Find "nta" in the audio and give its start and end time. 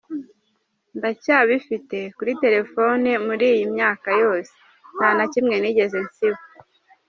4.95-5.09